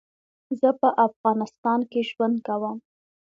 [0.59, 2.77] زه په افغانستان کي ژوند کوم